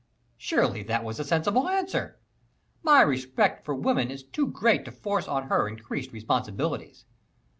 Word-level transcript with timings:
'""Surely 0.39 0.81
that 0.81 1.03
was 1.03 1.19
a 1.19 1.23
sensible 1.23 1.69
answer. 1.69 2.17
My 2.81 3.03
respect 3.03 3.63
for 3.63 3.75
woman 3.75 4.09
is 4.09 4.23
too 4.23 4.47
great 4.47 4.83
to 4.85 4.91
force 4.91 5.27
on 5.27 5.43
her 5.43 5.67
increased 5.69 6.11
responsibilities. 6.11 7.05